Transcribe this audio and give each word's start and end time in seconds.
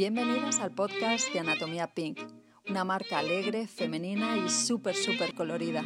Bienvenidas 0.00 0.60
al 0.60 0.74
podcast 0.74 1.30
de 1.30 1.40
Anatomía 1.40 1.92
Pink, 1.92 2.20
una 2.66 2.84
marca 2.84 3.18
alegre, 3.18 3.66
femenina 3.66 4.38
y 4.38 4.48
súper, 4.48 4.94
súper 4.94 5.34
colorida. 5.34 5.84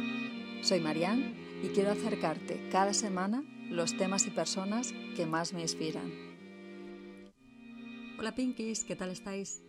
Soy 0.61 0.79
Marianne 0.79 1.61
y 1.61 1.67
quiero 1.73 1.91
acercarte 1.91 2.69
cada 2.69 2.93
semana 2.93 3.43
los 3.69 3.97
temas 3.97 4.25
y 4.25 4.29
personas 4.29 4.93
que 5.17 5.25
más 5.25 5.51
me 5.51 5.63
inspiran. 5.63 6.09
Hola 8.17 8.33
Pinkies, 8.33 8.85
¿qué 8.85 8.95
tal 8.95 9.09
estáis? 9.09 9.61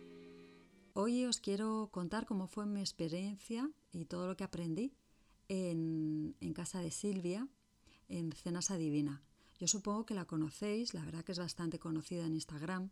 Hoy 0.93 1.25
os 1.25 1.41
quiero 1.41 1.89
contar 1.91 2.25
cómo 2.25 2.47
fue 2.47 2.65
mi 2.65 2.79
experiencia 2.79 3.69
y 3.91 4.05
todo 4.05 4.27
lo 4.27 4.37
que 4.37 4.45
aprendí 4.45 4.93
en, 5.49 6.37
en 6.39 6.53
casa 6.53 6.79
de 6.79 6.91
Silvia, 6.91 7.49
en 8.07 8.31
Cenas 8.31 8.71
Adivina. 8.71 9.21
Yo 9.59 9.67
supongo 9.67 10.05
que 10.05 10.13
la 10.13 10.23
conocéis, 10.23 10.93
la 10.93 11.03
verdad 11.03 11.25
que 11.25 11.33
es 11.33 11.39
bastante 11.39 11.79
conocida 11.79 12.25
en 12.25 12.35
Instagram 12.35 12.91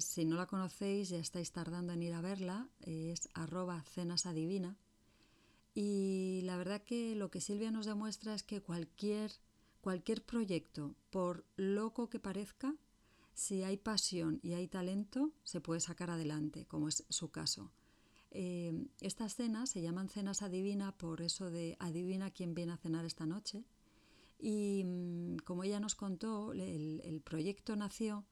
si 0.00 0.24
no 0.24 0.36
la 0.36 0.46
conocéis, 0.46 1.10
ya 1.10 1.18
estáis 1.18 1.52
tardando 1.52 1.92
en 1.92 2.02
ir 2.02 2.14
a 2.14 2.20
verla, 2.20 2.68
es 2.80 3.28
arroba 3.34 3.82
cenasadivina. 3.82 4.76
Y 5.74 6.40
la 6.42 6.56
verdad 6.56 6.82
que 6.82 7.14
lo 7.14 7.30
que 7.30 7.40
Silvia 7.40 7.70
nos 7.70 7.86
demuestra 7.86 8.34
es 8.34 8.42
que 8.42 8.60
cualquier, 8.60 9.30
cualquier 9.80 10.24
proyecto, 10.24 10.96
por 11.10 11.44
loco 11.56 12.08
que 12.08 12.18
parezca, 12.18 12.74
si 13.34 13.62
hay 13.62 13.76
pasión 13.76 14.40
y 14.42 14.54
hay 14.54 14.66
talento, 14.66 15.30
se 15.44 15.60
puede 15.60 15.80
sacar 15.80 16.10
adelante, 16.10 16.66
como 16.66 16.88
es 16.88 17.04
su 17.08 17.30
caso. 17.30 17.70
Eh, 18.32 18.88
estas 19.00 19.36
cenas 19.36 19.70
se 19.70 19.80
llaman 19.80 20.08
cenas 20.08 20.42
adivina 20.42 20.90
por 20.90 21.22
eso 21.22 21.48
de 21.48 21.76
adivina 21.78 22.32
quién 22.32 22.54
viene 22.54 22.72
a 22.72 22.76
cenar 22.78 23.04
esta 23.04 23.26
noche. 23.26 23.64
Y 24.40 24.82
mm, 24.84 25.36
como 25.44 25.62
ella 25.62 25.78
nos 25.78 25.94
contó, 25.94 26.52
el 26.52 27.22
proyecto 27.24 27.76
nació 27.76 28.26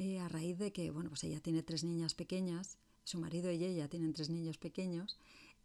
eh, 0.00 0.18
a 0.18 0.28
raíz 0.28 0.56
de 0.56 0.72
que, 0.72 0.90
bueno, 0.90 1.10
pues 1.10 1.24
ella 1.24 1.40
tiene 1.40 1.62
tres 1.62 1.84
niñas 1.84 2.14
pequeñas, 2.14 2.78
su 3.04 3.20
marido 3.20 3.52
y 3.52 3.62
ella 3.62 3.86
tienen 3.86 4.14
tres 4.14 4.30
niños 4.30 4.56
pequeños, 4.56 5.18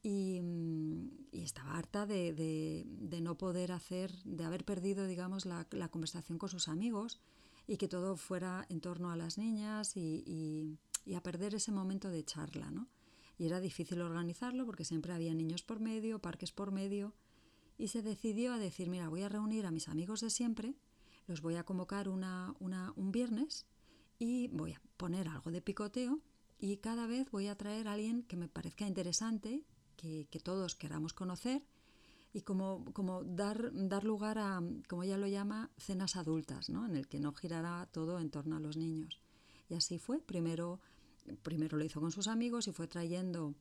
y, 0.04 0.42
mm, 0.42 1.08
estaba 1.32 1.78
harta 1.78 2.06
de, 2.06 2.86
no 3.22 3.38
poder 3.38 3.72
hacer, 3.72 4.12
de 4.26 4.44
haber 4.44 4.66
perdido, 4.66 5.08
digamos, 5.08 5.46
la, 5.46 5.88
conversación 5.90 6.38
con 6.38 6.50
sus 6.50 6.68
amigos 6.68 7.22
y 7.66 7.78
que 7.78 7.88
todo 7.88 8.18
fuera 8.18 8.66
en 8.68 8.82
torno 8.82 9.10
a 9.10 9.16
las 9.16 9.38
niñas 9.38 9.96
y, 9.96 10.78
a 11.16 11.24
perder 11.24 11.56
ese 11.56 11.72
momento 11.72 12.10
de 12.10 12.26
charla, 12.26 12.72
¿no? 12.72 12.90
Y 13.38 13.46
era 13.46 13.62
difícil 13.62 14.02
organizarlo 14.02 14.66
porque 14.66 14.84
siempre 14.84 15.14
había 15.14 15.34
niños 15.34 15.64
por 15.64 15.80
medio, 15.80 16.20
parques 16.20 16.52
por 16.52 16.74
medio, 16.74 17.14
y 17.78 17.88
se 17.88 18.02
decidió 18.02 18.52
a 18.52 18.60
decir, 18.60 18.90
mira, 18.90 19.08
voy 19.08 19.22
a 19.22 19.30
reunir 19.30 19.66
a 19.66 19.72
mis 19.72 19.88
amigos 19.88 20.20
de 20.20 20.30
siempre, 20.30 20.76
los 21.26 21.40
voy 21.42 21.56
a 21.56 21.64
convocar 21.64 22.10
una, 22.10 22.54
un 22.60 23.12
viernes 23.14 23.66
y 24.20 24.48
voy 24.50 24.74
a 24.74 24.82
poner 24.98 25.28
algo 25.28 25.52
de 25.52 25.62
picoteo 25.62 26.20
y 26.60 26.78
cada 26.78 27.08
vez 27.08 27.30
voy 27.32 27.48
a 27.48 27.56
traer 27.56 27.88
a 27.88 27.94
alguien 27.94 28.24
que 28.24 28.38
me 28.38 28.48
parezca 28.48 28.88
interesante, 28.88 29.64
que, 29.98 30.28
todos 30.44 30.76
queramos 30.76 31.14
conocer 31.14 31.64
y 32.32 32.42
como, 32.42 32.86
como 32.94 33.24
dar, 33.24 33.72
dar, 33.74 34.04
lugar 34.04 34.38
a, 34.38 34.62
como 34.88 35.04
ella 35.04 35.18
lo 35.18 35.28
llama, 35.28 35.72
cenas 35.78 36.16
adultas, 36.16 36.70
¿no? 36.70 36.86
en 36.86 36.96
el 36.96 37.08
que 37.08 37.20
no 37.20 37.34
girará 37.34 37.88
todo 37.92 38.20
en 38.20 38.30
torno 38.30 38.56
a 38.56 38.60
los 38.60 38.78
niños. 38.78 39.20
Y 39.68 39.74
así 39.74 39.98
fue. 39.98 40.20
Primero, 40.20 40.80
primero 41.42 41.78
lo 41.78 41.84
hizo 41.84 42.00
con 42.00 42.12
sus 42.12 42.28
amigos 42.28 42.68
y 42.68 42.72
fue 42.72 42.88
trayendo 42.88 43.56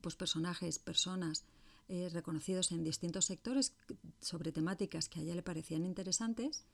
pues, 0.00 0.14
personajes, 0.14 0.78
personas 0.78 1.44
eh, 1.88 2.08
reconocidos 2.12 2.70
en 2.70 2.84
distintos 2.84 3.24
sectores 3.24 3.74
sobre 4.20 4.52
temáticas 4.52 5.08
que 5.08 5.20
a 5.20 5.22
ella 5.22 5.34
le 5.34 5.42
parecían 5.42 5.84
interesantes 5.84 6.64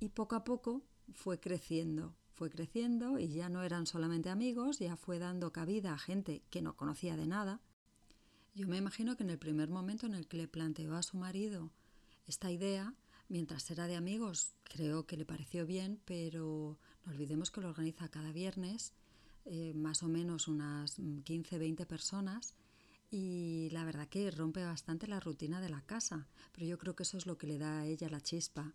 y 0.00 0.08
poco 0.08 0.36
a 0.36 0.44
poco 0.44 0.82
fue 1.12 1.40
creciendo 1.40 2.14
fue 2.34 2.50
creciendo 2.50 3.18
y 3.18 3.28
ya 3.28 3.48
no 3.48 3.62
eran 3.62 3.86
solamente 3.86 4.28
amigos, 4.28 4.78
ya 4.78 4.96
fue 4.96 5.18
dando 5.18 5.52
cabida 5.52 5.92
a 5.92 5.98
gente 5.98 6.42
que 6.50 6.62
no 6.62 6.76
conocía 6.76 7.16
de 7.16 7.26
nada. 7.26 7.60
Yo 8.54 8.66
me 8.66 8.76
imagino 8.76 9.16
que 9.16 9.22
en 9.22 9.30
el 9.30 9.38
primer 9.38 9.68
momento 9.68 10.06
en 10.06 10.14
el 10.14 10.26
que 10.26 10.36
le 10.36 10.48
planteó 10.48 10.94
a 10.96 11.02
su 11.02 11.16
marido 11.16 11.70
esta 12.26 12.50
idea, 12.50 12.94
mientras 13.28 13.70
era 13.70 13.86
de 13.86 13.96
amigos, 13.96 14.54
creo 14.64 15.06
que 15.06 15.16
le 15.16 15.24
pareció 15.24 15.66
bien, 15.66 16.00
pero 16.04 16.78
no 17.04 17.12
olvidemos 17.12 17.50
que 17.50 17.60
lo 17.60 17.68
organiza 17.68 18.08
cada 18.08 18.32
viernes, 18.32 18.94
eh, 19.44 19.72
más 19.74 20.02
o 20.02 20.08
menos 20.08 20.48
unas 20.48 20.96
15, 21.24 21.58
20 21.58 21.86
personas, 21.86 22.54
y 23.10 23.68
la 23.70 23.84
verdad 23.84 24.08
que 24.08 24.30
rompe 24.30 24.64
bastante 24.64 25.06
la 25.06 25.20
rutina 25.20 25.60
de 25.60 25.68
la 25.68 25.82
casa, 25.82 26.26
pero 26.52 26.66
yo 26.66 26.78
creo 26.78 26.96
que 26.96 27.04
eso 27.04 27.18
es 27.18 27.26
lo 27.26 27.38
que 27.38 27.46
le 27.46 27.58
da 27.58 27.80
a 27.80 27.86
ella 27.86 28.08
la 28.08 28.20
chispa 28.20 28.74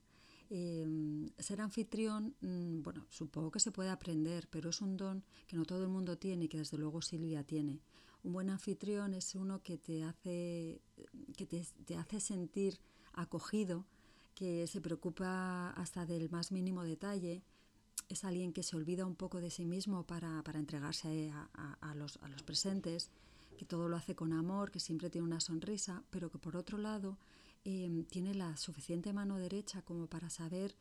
Em, 0.52 1.30
ser 1.38 1.62
anfitrión, 1.62 2.36
mm, 2.42 2.82
bueno, 2.82 3.06
supongo 3.10 3.52
que 3.52 3.60
se 3.60 3.72
puede 3.72 3.92
aprender, 3.92 4.48
pero 4.50 4.72
es 4.72 4.82
un 4.82 4.98
don 4.98 5.24
que 5.46 5.56
no 5.56 5.64
todo 5.64 5.84
el 5.84 5.90
mundo 5.90 6.18
tiene 6.18 6.46
y 6.46 6.48
que 6.48 6.58
desde 6.58 6.78
luego 6.78 7.04
Silvia 7.04 7.44
tiene. 7.44 7.82
Un 8.24 8.34
buen 8.34 8.50
anfitrión 8.50 9.14
es 9.14 9.36
uno 9.36 9.62
que 9.62 9.78
te 9.78 10.04
hace, 10.04 10.82
que 11.38 11.46
te, 11.46 11.96
hace 11.96 12.20
sentir 12.20 12.80
acogido, 13.14 13.86
que 14.34 14.66
se 14.66 14.82
preocupa 14.82 15.70
hasta 15.72 16.06
del 16.08 16.30
más 16.32 16.52
mínimo 16.52 16.84
detalle, 16.84 17.44
es 18.10 18.24
alguien 18.24 18.52
que 18.52 18.64
se 18.64 18.76
olvida 18.76 19.06
un 19.06 19.16
poco 19.16 19.42
de 19.42 19.52
sí 19.52 19.66
mismo 19.66 20.04
para, 20.08 20.42
entregarse 20.56 21.31
a, 21.31 21.94
los, 21.94 22.18
a 22.18 22.28
los 22.28 22.42
presentes, 22.42 23.12
que 23.58 23.66
todo 23.66 23.88
lo 23.88 23.98
hace 23.98 24.16
con 24.16 24.34
amor, 24.34 24.72
que 24.72 24.80
siempre 24.80 25.12
tiene 25.12 25.28
una 25.28 25.42
sonrisa, 25.42 26.04
pero 26.10 26.31
que 26.31 26.40
por 26.40 26.58
otro 26.58 26.80
lado 26.80 27.18
Em, 27.66 28.06
tiene 28.06 28.34
la 28.34 28.56
suficiente 28.58 29.12
mano 29.12 29.38
derecha 29.38 29.81
como 29.81 30.08
para 30.08 30.30
saber 30.30 30.75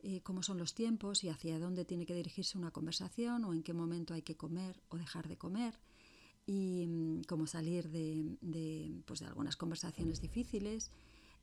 eh, 0.00 0.22
cómo 0.22 0.42
son 0.42 0.58
los 0.58 0.74
tiempos 0.74 1.22
y 1.24 1.28
hacia 1.28 1.58
dónde 1.58 1.84
tiene 1.84 2.06
que 2.06 2.14
dirigirse 2.14 2.58
una 2.58 2.70
conversación 2.70 3.44
o 3.44 3.52
en 3.52 3.62
qué 3.62 3.74
momento 3.74 4.14
hay 4.14 4.22
que 4.22 4.36
comer 4.36 4.82
o 4.88 4.96
dejar 4.96 5.28
de 5.28 5.36
comer 5.36 5.78
y 6.46 6.86
mm, 6.88 7.22
cómo 7.28 7.46
salir 7.46 7.88
de, 7.90 9.02
pues 9.04 9.20
de, 9.20 9.26
algunas 9.26 9.56
conversaciones 9.56 10.20
difíciles 10.20 10.90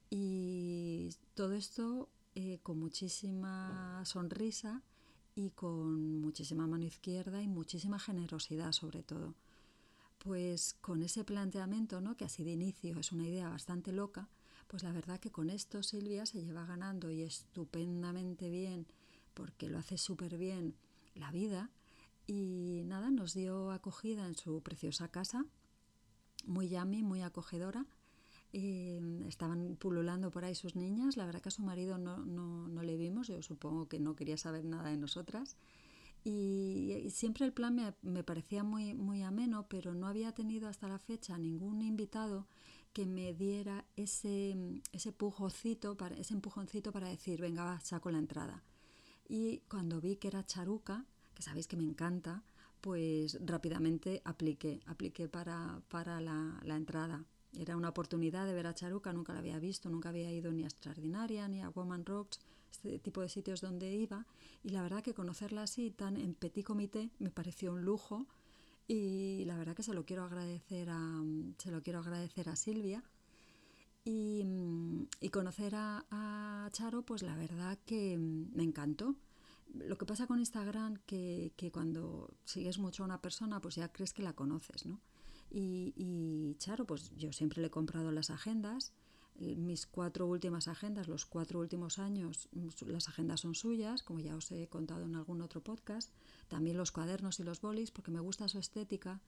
y 0.09 1.09
todo 1.35 1.53
esto 1.53 2.09
eh, 2.35 2.59
con 2.63 2.79
muchísima 2.79 4.01
sonrisa 4.05 4.81
y 5.35 5.51
con 5.51 6.19
muchísima 6.19 6.67
mano 6.67 6.85
izquierda 6.85 7.41
y 7.41 7.47
muchísima 7.47 7.99
generosidad 7.99 8.71
sobre 8.71 9.03
todo. 9.03 9.35
Pues 10.17 10.73
con 10.81 11.01
ese 11.01 11.23
planteamiento, 11.23 12.01
¿no? 12.01 12.17
que 12.17 12.25
así 12.25 12.43
de 12.43 12.51
inicio 12.51 12.99
es 12.99 13.13
una 13.13 13.25
idea 13.25 13.49
bastante 13.49 13.93
loca, 13.93 14.27
pues 14.69 14.83
la 14.83 14.91
verdad 14.91 15.19
que 15.19 15.31
con 15.31 15.49
esto 15.49 15.81
Silvia 15.81 16.27
se 16.27 16.45
lleva 16.45 16.63
ganando 16.63 17.09
y 17.09 17.23
estupendamente 17.23 18.51
bien, 18.51 18.85
porque 19.33 19.67
lo 19.67 19.79
hace 19.79 19.97
súper 19.97 20.37
bien 20.37 20.75
la 21.15 21.31
vida. 21.31 21.71
Y 22.27 22.83
nada, 22.85 23.09
nos 23.09 23.33
dio 23.33 23.71
acogida 23.71 24.27
en 24.27 24.35
su 24.35 24.61
preciosa 24.61 25.07
casa, 25.07 25.43
muy 26.45 26.69
yummy, 26.69 27.01
muy 27.01 27.23
acogedora. 27.23 27.87
estaban 28.53 29.75
pululando 29.75 30.29
por 30.29 30.45
ahí 30.45 30.53
sus 30.53 30.75
niñas. 30.75 31.17
La 31.17 31.25
verdad 31.25 31.41
que 31.41 31.49
a 31.49 31.51
su 31.51 31.63
marido 31.63 31.97
no, 31.97 32.17
no, 32.17 32.83
le 32.83 32.95
vimos, 32.95 33.27
yo 33.27 33.41
supongo 33.41 33.87
que 33.87 33.99
no 33.99 34.15
quería 34.15 34.37
saber 34.37 34.65
nada 34.65 34.91
de 34.91 34.97
nosotras. 34.97 35.57
Y, 36.23 37.07
siempre 37.09 37.47
el 37.47 37.53
plan 37.53 37.73
me, 37.73 37.95
me, 38.03 38.23
parecía 38.23 38.63
muy, 38.63 38.93
muy 38.93 39.23
ameno, 39.23 39.65
pero 39.67 39.95
no 39.95 40.05
había 40.05 40.31
tenido 40.33 40.67
hasta 40.67 40.87
la 40.87 40.99
fecha 40.99 41.39
ningún 41.39 41.81
invitado 41.81 42.45
que 42.93 43.05
me 43.05 43.33
diera 43.33 43.85
ese, 43.95 44.55
ese, 44.91 45.11
pujoncito 45.11 45.95
para, 45.95 46.15
ese 46.17 46.33
empujoncito 46.33 46.91
para 46.91 47.07
decir, 47.07 47.41
venga, 47.41 47.63
va, 47.63 47.79
saco 47.79 48.11
la 48.11 48.19
entrada. 48.19 48.63
Y 49.27 49.59
cuando 49.69 50.01
vi 50.01 50.15
que 50.15 50.27
era 50.27 50.45
charuca, 50.45 51.05
que 51.35 51.43
sabéis 51.43 51.67
que 51.67 51.77
me 51.77 51.83
encanta, 51.83 52.43
pues 52.81 53.37
rápidamente 53.45 54.21
apliqué, 54.25 54.81
apliqué 54.85 55.27
para, 55.27 55.81
para 55.89 56.21
la, 56.21 56.59
la, 56.63 56.75
entrada. 56.75 57.25
Era 57.57 57.75
una 57.75 57.89
oportunidad 57.89 58.45
de 58.45 58.53
ver 58.53 58.67
a 58.67 58.75
Charuca, 58.75 59.11
nunca 59.11 59.33
la 59.33 59.39
había 59.39 59.59
visto, 59.59 59.89
nunca 59.89 60.09
había 60.09 60.31
ido 60.31 60.51
ni 60.51 60.63
a 60.63 60.67
Extraordinaria 60.67 61.47
ni 61.47 61.61
a 61.61 61.69
Woman 61.69 62.05
Rocks, 62.05 62.39
este 62.71 62.99
tipo 62.99 63.21
de 63.21 63.29
sitios 63.29 63.61
donde 63.61 63.93
iba, 63.93 64.25
y 64.63 64.69
la 64.69 64.81
verdad 64.81 65.01
que 65.01 65.13
conocerla 65.13 65.63
así, 65.63 65.91
tan 65.91 66.15
en 66.15 66.35
petit 66.35 66.65
comité, 66.65 67.09
me 67.19 67.31
pareció 67.31 67.73
un 67.73 67.83
lujo 67.83 68.27
y 68.89 69.45
la 69.45 69.55
verdad 69.55 69.75
que 69.75 69.83
se 69.83 69.93
lo 69.93 70.03
quiero 70.03 70.23
agradecer 70.23 70.89
a, 70.89 71.23
se 71.59 71.69
lo 71.69 71.83
quiero 71.83 71.99
agradecer 71.99 72.49
a 72.49 72.55
Silvia. 72.55 73.03
Y, 74.03 74.43
conocer 75.31 75.73
a, 75.75 76.67
Charo, 76.71 77.03
pues 77.03 77.21
la 77.21 77.35
verdad 77.35 77.77
que 77.85 78.17
me 78.17 78.63
encantó. 78.63 79.15
Lo 79.75 79.95
que 79.99 80.07
pasa 80.07 80.25
con 80.25 80.39
Instagram, 80.39 80.97
que, 81.05 81.53
que 81.55 81.71
cuando 81.71 82.33
sigues 82.45 82.79
mucho 82.79 83.03
a 83.03 83.05
una 83.05 83.21
persona, 83.21 83.61
pues 83.61 83.75
ya 83.75 83.91
crees 83.91 84.11
que 84.11 84.23
la 84.23 84.33
conoces, 84.33 84.87
¿no? 84.87 84.99
Y, 85.51 85.93
y 85.95 86.55
Charo, 86.57 86.85
pues 86.87 87.11
yo 87.15 87.31
siempre 87.31 87.61
le 87.61 87.67
he 87.67 87.71
comprado 87.71 88.11
las 88.11 88.31
agendas 88.31 88.91
mis 89.39 89.87
cuatro 89.87 90.27
últimas 90.27 90.67
agendas, 90.67 91.07
los 91.07 91.25
cuatro 91.25 91.59
últimos 91.59 91.97
años, 91.97 92.49
las 92.85 93.07
agendas 93.07 93.41
son 93.41 93.55
suyas, 93.55 94.03
como 94.03 94.19
ya 94.19 94.35
os 94.35 94.51
he 94.51 94.67
contado 94.67 95.05
en 95.05 95.15
algún 95.15 95.41
otro 95.41 95.61
podcast. 95.61 96.11
También 96.47 96.77
los 96.77 96.91
cuadernos 96.91 97.39
y 97.39 97.43
los 97.43 97.61
bolis, 97.61 97.91
porque 97.91 98.11
me 98.11 98.19
gusta 98.19 98.47
su 98.47 98.59
estética. 98.59 99.21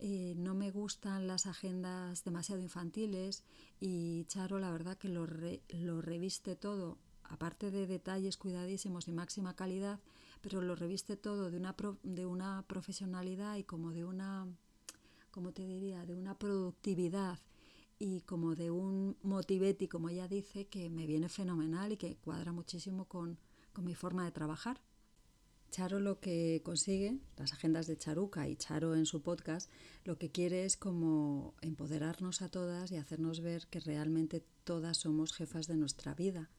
Eh, 0.00 0.34
no 0.36 0.54
me 0.54 0.70
gustan 0.70 1.26
las 1.26 1.46
agendas 1.46 2.22
demasiado 2.22 2.62
infantiles 2.62 3.42
y 3.80 4.26
Charo 4.26 4.60
la 4.60 4.70
verdad 4.70 4.96
que 4.96 5.08
lo, 5.08 5.26
lo 5.26 6.00
reviste 6.00 6.54
todo, 6.54 6.98
aparte 7.24 7.72
de 7.72 7.88
detalles 7.88 8.36
cuidadísimos 8.36 9.08
y 9.08 9.12
máxima 9.12 9.56
calidad, 9.56 9.98
pero 10.40 10.62
lo 10.62 10.76
reviste 10.76 11.16
todo 11.16 11.50
de 11.50 11.56
una, 11.56 11.74
de 12.04 12.26
una 12.26 12.62
profesionalidad 12.68 13.56
y 13.56 13.64
como 13.64 13.90
de 13.90 14.04
una, 14.04 14.46
como 15.32 15.52
te 15.52 15.66
diría, 15.66 16.06
de 16.06 16.14
una 16.14 16.38
productividad 16.38 17.40
y 17.98 18.20
como 18.22 18.54
de 18.54 18.70
un 18.70 19.16
motivetti, 19.22 19.88
como 19.88 20.08
ella 20.08 20.28
dice, 20.28 20.66
que 20.66 20.88
me 20.88 21.06
viene 21.06 21.28
fenomenal 21.28 21.92
y 21.92 21.96
que 21.96 22.16
cuadra 22.16 22.52
muchísimo 22.52 23.06
con, 23.06 23.38
con 23.72 23.84
mi 23.84 23.94
forma 23.94 24.24
de 24.24 24.32
trabajar. 24.32 24.80
Charo 25.70 26.00
lo 26.00 26.18
que 26.18 26.62
consigue, 26.64 27.18
las 27.36 27.52
agendas 27.52 27.86
de 27.86 27.98
Charuca 27.98 28.48
y 28.48 28.56
Charo 28.56 28.94
en 28.94 29.04
su 29.04 29.22
podcast, 29.22 29.70
lo 30.04 30.16
que 30.16 30.30
quiere 30.30 30.64
es 30.64 30.76
como 30.76 31.54
empoderarnos 31.60 32.40
a 32.40 32.48
todas 32.48 32.90
y 32.90 32.96
hacernos 32.96 33.40
ver 33.40 33.66
que 33.66 33.80
realmente 33.80 34.42
todas 34.64 34.96
somos 34.96 35.34
jefas 35.34 35.66
de 35.66 35.76
nuestra 35.76 36.14
vida. 36.14 36.50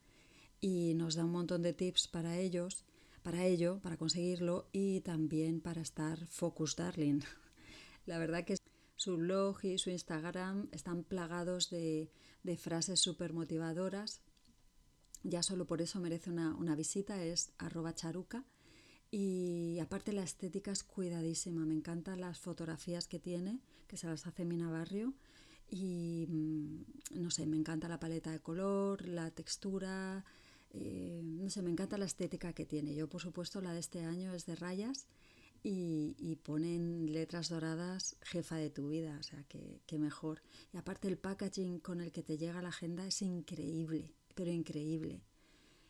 Y 0.62 0.94
nos 0.94 1.16
da 1.16 1.26
un 1.26 1.32
montón 1.32 1.64
de 1.64 1.74
tips 1.74 2.08
para 2.08 2.38
ellos, 2.38 2.86
para 3.24 3.46
ello, 3.46 3.80
para 3.82 3.98
conseguirlo 3.98 4.68
y 4.72 5.02
también 5.02 5.60
para 5.60 5.82
estar 5.82 6.28
focus 6.28 6.76
darling. 6.76 7.22
La 8.06 8.20
verdad 8.20 8.44
que 8.46 8.58
su 9.00 9.16
blog 9.16 9.63
y 9.63 9.78
su 9.78 9.90
Instagram 9.90 10.68
están 10.74 11.06
plagados 11.06 11.69
de, 11.69 12.12
de 12.44 12.57
frases 12.57 13.00
súper 13.00 13.31
motivadoras. 13.31 14.22
Ya 15.24 15.42
solo 15.42 15.66
por 15.66 15.81
eso 15.81 16.01
merece 16.01 16.30
una, 16.30 16.54
una 16.54 16.75
visita, 16.75 17.24
es 17.24 17.54
arroba 17.57 17.96
charuca 17.96 18.44
y 19.10 19.80
aparte 19.80 20.12
la 20.12 20.24
estética 20.24 20.72
es 20.72 20.84
cuidadísima, 20.84 21.66
me 21.66 21.75
encantan 21.75 22.19
las 22.19 22.40
fotografías 22.40 23.07
que 23.07 23.19
tiene, 23.19 23.62
que 23.88 23.96
se 23.96 24.07
las 24.07 24.28
hace 24.28 24.44
Mina 24.44 24.69
Barrio. 24.69 25.13
Y 25.69 26.25
mm, 26.28 27.22
no 27.22 27.31
sé, 27.31 27.45
me 27.45 27.56
encanta 27.56 27.88
la 27.88 28.02
paleta 28.02 28.31
de 28.31 28.42
color, 28.42 29.07
la 29.07 29.31
textura, 29.31 30.25
eh, 30.72 31.22
no 31.24 31.50
sé, 31.50 31.62
me 31.62 31.72
encanta 31.72 31.98
la 31.98 32.06
estética 32.06 32.52
que 32.52 32.66
tiene. 32.66 32.94
Yo, 32.95 33.07
por 33.07 33.22
supuesto, 33.22 33.62
la 33.62 33.72
de 33.72 33.80
este 33.80 34.04
año 34.04 34.34
es 34.34 34.45
de 34.45 34.57
rayas 34.57 35.07
y, 35.64 36.16
y 36.18 36.36
ponen 36.38 37.12
letras 37.12 37.50
doradas 37.50 38.16
jefa 38.22 38.56
de 38.56 38.70
tu 38.70 38.90
vida, 38.90 39.18
o 39.20 39.24
sea, 39.24 39.44
que, 39.44 39.82
que 39.86 39.98
mejor. 39.98 40.42
Y 40.74 40.78
aparte 40.78 41.08
el 41.08 41.18
packaging 41.18 41.80
con 41.80 42.02
el 42.02 42.12
que 42.12 42.24
te 42.24 42.38
llega 42.38 42.62
la 42.62 42.70
agenda 42.70 43.06
es 43.06 43.22
increíble, 43.22 44.12
pero 44.36 44.52
increíble. 44.52 45.22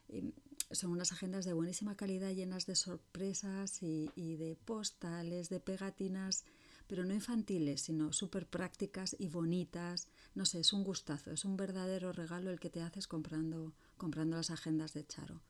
Em, 0.10 0.32
son 0.72 0.92
unas 0.92 1.12
agendas 1.12 1.46
de 1.46 1.54
buenísima 1.54 1.96
calidad 1.96 2.32
llenas 2.32 2.66
de 2.66 2.76
sorpresas 2.76 3.82
y, 3.82 4.36
de 4.36 4.56
postales, 4.56 5.50
de 5.50 5.60
pegatinas, 5.60 6.44
pero 6.88 7.06
no 7.06 7.14
infantiles, 7.14 7.82
sino 7.82 8.14
súper 8.14 8.48
prácticas 8.48 9.16
y 9.18 9.28
bonitas. 9.30 10.08
No 10.36 10.46
sé, 10.46 10.60
es 10.60 10.74
un 10.74 10.84
gustazo, 10.84 11.32
es 11.32 11.46
un 11.46 11.58
verdadero 11.58 12.12
regalo 12.12 12.52
el 12.52 12.60
que 12.60 12.70
te 12.70 12.82
haces 12.82 13.08
comprando, 13.08 13.74
comprando 13.98 14.38
las 14.38 14.52
agendas 14.52 14.94
de 14.94 15.06
Charo. 15.06 15.42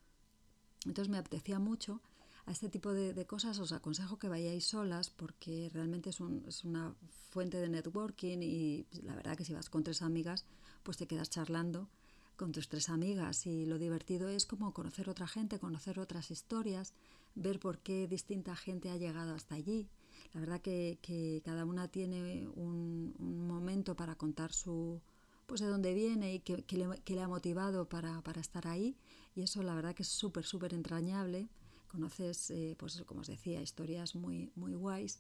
Entonces 0.86 1.10
me 1.10 1.18
apetecía 1.18 1.60
mucho 1.60 2.02
a 2.50 2.52
este 2.52 2.68
tipo 2.68 2.94
de, 2.94 3.26
cosas, 3.28 3.60
os 3.60 3.72
aconsejo 3.74 4.18
que 4.18 4.28
vayáis 4.28 4.66
solas 4.66 5.12
porque 5.12 5.70
realmente 5.72 6.10
es, 6.10 6.20
una 6.64 6.96
fuente 7.30 7.58
de 7.58 7.70
networking 7.70 8.40
y 8.42 8.88
la 9.04 9.14
verdad 9.14 9.38
que 9.38 9.46
si 9.46 9.54
vas 9.54 9.70
con 9.70 9.84
tres 9.84 10.02
amigas, 10.02 10.46
pues 10.82 10.98
te 10.98 11.06
quedas 11.06 11.30
charlando 11.30 11.90
con 12.38 12.52
tus 12.52 12.68
tres 12.68 12.90
amigas. 12.90 13.46
Y 13.46 13.68
lo 13.68 13.78
divertido 13.78 14.30
es 14.30 14.48
como 14.48 14.74
conocer 14.74 15.12
otra 15.12 15.28
gente, 15.28 15.60
conocer 15.60 16.00
otras 16.00 16.32
historias, 16.32 16.96
ver 17.36 17.60
por 17.60 17.78
qué 17.78 18.08
distinta 18.08 18.56
gente 18.56 18.90
ha 18.90 18.98
llegado 18.98 19.36
hasta 19.36 19.54
allí. 19.54 19.88
La 20.34 20.40
verdad 20.40 20.60
que, 20.60 21.44
cada 21.46 21.66
una 21.66 21.88
tiene 21.88 22.48
un, 22.56 23.14
momento 23.48 23.96
para 23.96 24.16
contar 24.16 24.54
su 24.54 25.02
pues 25.46 25.62
de 25.62 25.68
dónde 25.68 25.94
viene 25.94 26.34
y 26.34 26.40
qué, 26.40 26.64
le, 27.06 27.22
ha 27.22 27.28
motivado 27.28 27.88
para, 27.88 28.24
estar 28.42 28.68
ahí. 28.68 28.98
Y 29.36 29.44
eso 29.44 29.62
la 29.62 29.76
verdad 29.76 29.94
que 29.94 30.02
es 30.02 30.10
súper 30.10 30.46
súper 30.46 30.74
entrañable 30.74 31.48
conoces 31.90 32.52
eh, 32.52 32.76
pues 32.80 33.02
como 33.06 33.22
os 33.22 33.28
decía 33.28 33.62
historias 33.62 34.16
muy 34.16 34.52
muy 34.56 34.74
guays 34.74 35.20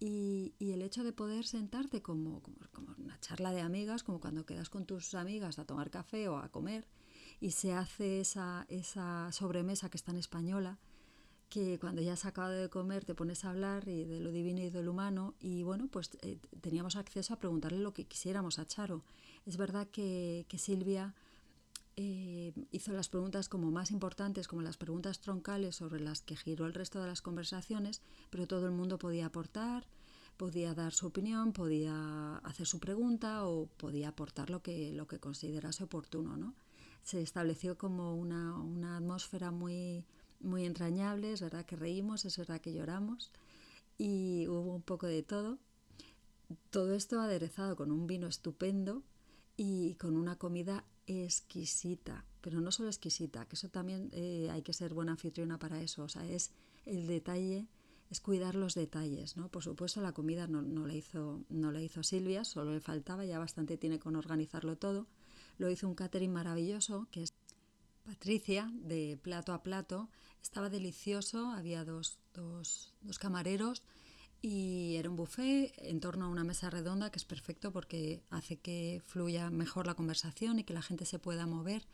y, 0.00 0.54
el 0.60 0.82
hecho 0.82 1.04
de 1.04 1.12
poder 1.12 1.46
sentarte 1.46 2.02
como, 2.02 2.42
como, 2.42 2.94
una 2.98 3.18
charla 3.20 3.52
de 3.52 3.60
amigas, 3.60 4.02
como 4.02 4.20
cuando 4.20 4.44
quedas 4.44 4.68
con 4.68 4.86
tus 4.86 5.14
amigas 5.14 5.58
a 5.58 5.64
tomar 5.64 5.90
café 5.90 6.28
o 6.28 6.36
a 6.36 6.48
comer, 6.48 6.86
y 7.40 7.52
se 7.52 7.72
hace 7.72 8.20
esa, 8.20 8.66
esa 8.68 9.30
sobremesa 9.32 9.90
que 9.90 9.96
está 9.96 10.10
en 10.10 10.18
española, 10.18 10.78
que 11.48 11.78
cuando 11.78 12.02
ya 12.02 12.14
has 12.14 12.24
acabado 12.24 12.54
de 12.54 12.68
comer 12.68 13.04
te 13.04 13.14
pones 13.14 13.44
a 13.44 13.50
hablar 13.50 13.86
y 13.86 14.04
de 14.04 14.18
lo 14.20 14.32
divino 14.32 14.60
y 14.60 14.70
de 14.70 14.82
lo 14.82 14.90
humano 14.90 15.34
y 15.40 15.62
bueno, 15.62 15.88
pues 15.88 16.10
eh, 16.22 16.38
teníamos 16.60 16.96
acceso 16.96 17.32
a 17.32 17.38
preguntarle 17.38 17.78
lo 17.78 17.92
que 17.92 18.06
quisiéramos 18.06 18.58
a 18.58 18.66
Charo. 18.66 19.04
Es 19.46 19.56
verdad 19.56 19.86
que, 19.86 20.46
que 20.48 20.58
Silvia 20.58 21.14
eh, 21.96 22.52
hizo 22.72 22.92
las 22.92 23.08
preguntas 23.08 23.48
como 23.48 23.70
más 23.70 23.90
importantes, 23.90 24.48
como 24.48 24.62
las 24.62 24.76
preguntas 24.76 25.20
troncales 25.20 25.76
sobre 25.76 26.00
las 26.00 26.22
que 26.22 26.36
giró 26.36 26.66
el 26.66 26.74
resto 26.74 27.00
de 27.00 27.06
las 27.06 27.22
conversaciones, 27.22 28.02
pero 28.30 28.46
todo 28.46 28.66
el 28.66 28.72
mundo 28.72 28.98
podía 28.98 29.26
aportar, 29.26 29.86
podía 30.36 30.74
dar 30.74 30.92
su 30.92 31.06
opinión, 31.06 31.52
podía 31.52 32.38
hacer 32.38 32.66
su 32.66 32.80
pregunta 32.80 33.46
o 33.46 33.66
podía 33.76 34.08
aportar 34.08 34.50
lo 34.50 34.62
que, 34.62 34.92
lo 34.92 35.06
que 35.06 35.20
considerase 35.20 35.84
oportuno. 35.84 36.36
¿no? 36.36 36.54
Se 37.04 37.22
estableció 37.22 37.78
como 37.78 38.16
una, 38.16 38.56
una 38.58 38.96
atmósfera 38.96 39.52
muy, 39.52 40.04
muy 40.40 40.64
entrañable, 40.64 41.32
es 41.32 41.40
verdad 41.42 41.64
que 41.64 41.76
reímos, 41.76 42.24
es 42.24 42.36
verdad 42.36 42.60
que 42.60 42.72
lloramos 42.72 43.30
y 43.98 44.48
hubo 44.48 44.74
un 44.74 44.82
poco 44.82 45.06
de 45.06 45.22
todo. 45.22 45.58
Todo 46.70 46.94
esto 46.94 47.20
aderezado 47.20 47.76
con 47.76 47.92
un 47.92 48.06
vino 48.06 48.26
estupendo 48.26 49.02
y 49.56 49.94
con 49.94 50.16
una 50.16 50.36
comida 50.36 50.84
exquisita, 51.06 52.24
pero 52.40 52.60
no 52.60 52.72
solo 52.72 52.88
exquisita, 52.88 53.46
que 53.46 53.56
eso 53.56 53.68
también 53.68 54.10
eh, 54.12 54.48
hay 54.50 54.62
que 54.62 54.72
ser 54.72 54.94
buena 54.94 55.12
anfitriona 55.12 55.58
para 55.58 55.80
eso, 55.80 56.04
o 56.04 56.08
sea, 56.08 56.26
es 56.26 56.50
el 56.86 57.06
detalle, 57.06 57.68
es 58.10 58.20
cuidar 58.20 58.54
los 58.54 58.74
detalles, 58.74 59.36
¿no? 59.36 59.48
Por 59.48 59.62
supuesto 59.62 60.00
la 60.00 60.12
comida 60.12 60.46
no, 60.46 60.62
no, 60.62 60.86
la 60.86 60.94
hizo, 60.94 61.44
no 61.48 61.72
la 61.72 61.82
hizo 61.82 62.02
Silvia, 62.02 62.44
solo 62.44 62.72
le 62.72 62.80
faltaba, 62.80 63.24
ya 63.24 63.38
bastante 63.38 63.76
tiene 63.76 63.98
con 63.98 64.16
organizarlo 64.16 64.76
todo, 64.76 65.06
lo 65.58 65.70
hizo 65.70 65.88
un 65.88 65.94
catering 65.94 66.32
maravilloso, 66.32 67.06
que 67.10 67.22
es 67.22 67.34
Patricia, 68.04 68.70
de 68.74 69.18
plato 69.22 69.52
a 69.54 69.62
plato, 69.62 70.10
estaba 70.42 70.68
delicioso, 70.68 71.48
había 71.48 71.84
dos, 71.84 72.18
dos, 72.34 72.92
dos 73.00 73.18
camareros, 73.18 73.82
y 74.44 74.96
era 74.96 75.08
un 75.08 75.16
buffet 75.16 75.72
en 75.78 76.00
torno 76.00 76.26
a 76.26 76.28
una 76.28 76.44
mesa 76.44 76.68
redonda 76.68 77.10
que 77.10 77.16
es 77.16 77.24
perfecto 77.24 77.72
porque 77.72 78.22
hace 78.28 78.58
que 78.58 79.00
fluya 79.06 79.48
mejor 79.48 79.86
la 79.86 79.94
conversación 79.94 80.58
y 80.58 80.64
que 80.64 80.74
la 80.74 80.82
gente 80.82 81.06
se 81.06 81.18
pueda 81.18 81.46
mover 81.46 81.86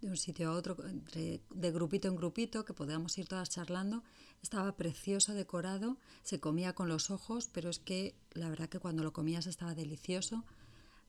de 0.00 0.10
un 0.10 0.16
sitio 0.16 0.50
a 0.50 0.52
otro, 0.52 0.76
de 0.76 1.70
grupito 1.72 2.06
en 2.06 2.14
grupito, 2.14 2.64
que 2.64 2.74
podamos 2.74 3.18
ir 3.18 3.26
todas 3.26 3.50
charlando. 3.50 4.04
Estaba 4.40 4.76
precioso, 4.76 5.34
decorado, 5.34 5.96
se 6.22 6.38
comía 6.38 6.74
con 6.74 6.88
los 6.88 7.10
ojos, 7.10 7.50
pero 7.52 7.70
es 7.70 7.80
que 7.80 8.14
la 8.34 8.48
verdad 8.50 8.68
que 8.68 8.78
cuando 8.78 9.02
lo 9.02 9.12
comías 9.12 9.48
estaba 9.48 9.74
delicioso. 9.74 10.44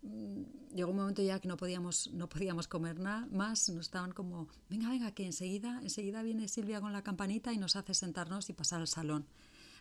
Mm, 0.02 0.74
llegó 0.74 0.90
un 0.90 0.98
momento 0.98 1.22
ya 1.22 1.40
que 1.40 1.48
no 1.48 1.58
podíamos, 1.58 2.10
no 2.12 2.28
podíamos 2.28 2.68
comer 2.68 3.00
nada 3.00 3.28
más, 3.28 3.70
nos 3.70 3.86
estaban 3.86 4.14
como, 4.14 4.48
venga, 4.68 4.90
venga, 4.90 5.12
que 5.12 5.28
enseguida, 5.28 5.80
enseguida 5.84 6.24
viene 6.24 6.48
Silvia 6.48 6.82
con 6.82 6.92
la 6.92 7.04
campanita 7.04 7.54
y 7.54 7.60
nos 7.60 7.76
hace 7.76 7.94
sentarnos 7.94 8.50
y 8.50 8.54
pasar 8.54 8.82
al 8.82 8.88
salón. 8.88 9.28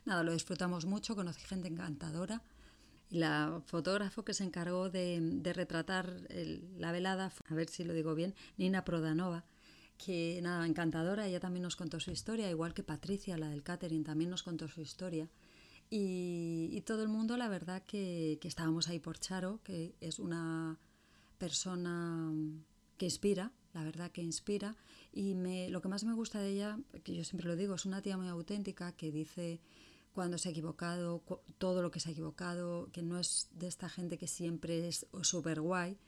Nada, 0.07 0.23
lo 0.23 0.33
disfrutamos 0.33 0.87
mucho, 0.87 1.17
conocí 1.17 1.43
gente 1.43 1.67
encantadora. 1.67 2.41
Y 3.11 3.19
la 3.19 3.61
fotógrafo 3.67 4.25
que 4.25 4.35
se 4.35 4.45
encargó 4.45 4.89
de, 4.89 5.41
retratar 5.55 6.23
la 6.79 6.93
velada, 6.93 7.33
a 7.49 7.55
ver 7.55 7.69
si 7.69 7.85
lo 7.85 7.93
digo 7.93 8.15
bien, 8.15 8.35
Nina 8.57 8.85
Prodanova, 8.85 9.45
que 9.99 10.41
nada, 10.43 10.65
encantadora, 10.67 11.27
ella 11.27 11.41
también 11.41 11.65
nos 11.65 11.75
contó 11.75 11.99
su 11.99 12.13
historia, 12.13 12.49
igual 12.51 12.73
que 12.73 12.85
Patricia, 12.85 13.37
la 13.37 13.49
del 13.49 13.65
catering, 13.65 14.05
también 14.05 14.31
nos 14.31 14.45
contó 14.45 14.69
su 14.69 14.81
historia. 14.81 15.29
Y, 15.91 16.81
todo 16.87 17.03
el 17.03 17.09
mundo, 17.09 17.37
la 17.37 17.49
verdad, 17.49 17.83
que, 17.85 18.39
que, 18.41 18.49
estábamos 18.49 18.89
ahí 18.89 19.01
por 19.01 19.19
Charo, 19.19 19.61
que 19.65 19.95
es 20.01 20.19
una 20.19 20.79
persona 21.39 22.33
que 22.97 23.07
inspira, 23.07 23.53
la 23.73 23.85
verdad 23.85 24.11
que 24.11 24.23
inspira. 24.23 24.77
Y 25.13 25.35
me, 25.35 25.69
lo 25.69 25.81
que 25.81 25.89
más 25.89 26.05
me 26.05 26.13
gusta 26.13 26.41
de 26.41 26.51
ella, 26.51 26.79
que 27.05 27.15
yo 27.15 27.25
siempre 27.25 27.49
lo 27.49 27.57
digo, 27.57 27.75
es 27.75 27.87
una 27.87 28.03
tía 28.03 28.17
muy 28.17 28.29
auténtica 28.29 28.93
que 28.93 29.13
dice 29.13 29.61
cuando 30.17 30.39
se 30.39 30.49
ha 30.49 30.53
equivocado, 30.53 31.23
todo 31.59 31.83
lo 31.83 31.91
que 31.91 32.01
se 32.01 32.09
ha 32.09 32.13
equivocado, 32.13 32.91
que 32.91 33.03
no 33.03 33.19
es 33.19 33.51
de 33.53 33.67
esta 33.67 33.91
gente 33.91 34.17
que 34.17 34.27
siempre 34.27 34.89
es 34.89 35.07
súper 35.21 35.61
guay, 35.61 35.99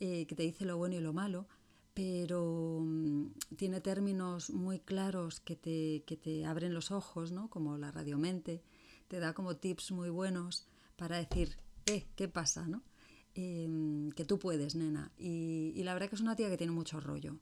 eh, 0.00 0.26
que 0.26 0.34
te 0.34 0.42
dice 0.42 0.64
lo 0.64 0.76
bueno 0.76 0.96
y 0.96 1.00
lo 1.00 1.12
malo, 1.12 1.46
pero 1.94 2.80
mm, 2.82 3.26
tiene 3.56 3.80
términos 3.80 4.50
muy 4.50 4.80
claros 4.80 5.38
que 5.38 5.54
te, 5.54 6.02
que 6.08 6.16
te 6.16 6.44
abren 6.44 6.74
los 6.74 6.90
ojos, 6.90 7.30
¿no? 7.30 7.48
como 7.50 7.78
la 7.78 7.92
radiomente, 7.92 8.64
te 9.06 9.20
da 9.20 9.32
como 9.32 9.54
tips 9.54 9.92
muy 9.92 10.10
buenos 10.10 10.66
para 10.96 11.18
decir, 11.18 11.56
eh, 11.86 12.08
¿qué 12.16 12.26
pasa? 12.26 12.66
¿no? 12.66 12.82
Em, 13.36 14.10
que 14.10 14.24
tú 14.24 14.40
puedes, 14.40 14.74
nena. 14.74 15.12
Y, 15.16 15.72
y 15.76 15.84
la 15.84 15.92
verdad 15.92 16.08
que 16.08 16.16
es 16.16 16.20
una 16.20 16.34
tía 16.34 16.50
que 16.50 16.58
tiene 16.58 16.72
mucho 16.72 16.98
rollo. 16.98 17.36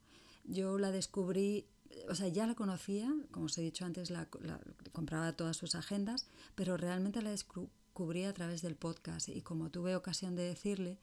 Yo 0.45 0.77
la 0.77 0.91
descubrí 0.91 1.65
o 2.09 2.15
sea, 2.15 2.29
ya 2.29 2.47
la 2.47 2.55
conocía, 2.55 3.13
como 3.31 3.47
os 3.47 3.59
he 3.59 3.63
dicho 3.63 3.85
antes, 3.85 4.11
la, 4.11 4.29
compraba 4.93 5.33
todas 5.33 5.57
sus 5.57 5.75
agendas, 5.75 6.27
pero 6.55 6.77
realmente 6.77 7.23
la 7.23 7.31
descubrí 7.31 8.25
a 8.25 8.33
través 8.33 8.63
del 8.63 8.77
podcast 8.77 9.29
y 9.29 9.43
como 9.43 9.71
tuve 9.71 9.97
ocasión 9.97 10.35
de 10.37 10.43
decirle, 10.43 10.99